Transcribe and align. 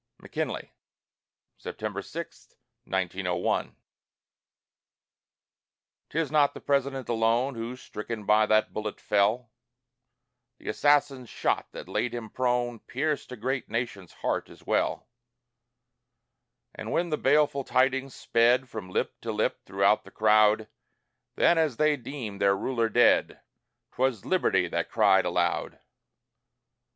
McKINLEY 0.19 0.71
[September 1.59 2.01
6, 2.01 2.55
1901] 2.85 3.75
'Tis 6.09 6.31
not 6.31 6.55
the 6.55 6.59
President 6.59 7.07
alone 7.07 7.53
Who, 7.53 7.75
stricken 7.75 8.25
by 8.25 8.47
that 8.47 8.73
bullet, 8.73 8.99
fell; 8.99 9.51
The 10.57 10.69
assassin's 10.69 11.29
shot 11.29 11.67
that 11.73 11.87
laid 11.87 12.15
him 12.15 12.31
prone 12.31 12.79
Pierced 12.79 13.31
a 13.31 13.35
great 13.35 13.69
nation's 13.69 14.11
heart 14.25 14.49
as 14.49 14.65
well; 14.65 15.07
And 16.73 16.91
when 16.91 17.09
the 17.11 17.17
baleful 17.19 17.63
tidings 17.63 18.15
sped 18.15 18.67
From 18.67 18.89
lip 18.89 19.21
to 19.21 19.31
lip 19.31 19.61
throughout 19.67 20.03
the 20.03 20.09
crowd, 20.09 20.67
Then, 21.35 21.59
as 21.59 21.77
they 21.77 21.95
deemed 21.95 22.41
their 22.41 22.57
ruler 22.57 22.89
dead, 22.89 23.39
'Twas 23.91 24.25
Liberty 24.25 24.67
that 24.69 24.89
cried 24.89 25.25
aloud. 25.25 25.79